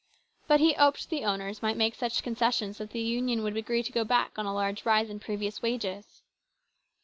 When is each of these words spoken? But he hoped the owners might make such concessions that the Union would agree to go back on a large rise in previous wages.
But 0.47 0.59
he 0.59 0.73
hoped 0.73 1.11
the 1.11 1.23
owners 1.25 1.61
might 1.61 1.77
make 1.77 1.93
such 1.93 2.23
concessions 2.23 2.79
that 2.79 2.89
the 2.89 3.01
Union 3.01 3.43
would 3.43 3.55
agree 3.55 3.83
to 3.83 3.91
go 3.91 4.03
back 4.03 4.31
on 4.35 4.47
a 4.47 4.53
large 4.55 4.83
rise 4.83 5.11
in 5.11 5.19
previous 5.19 5.61
wages. 5.61 6.23